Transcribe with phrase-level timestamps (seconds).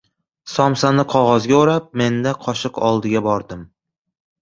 [0.53, 3.67] Somsani qog‘ozga o‘rab, men-da qo‘shiq oldiga bordim.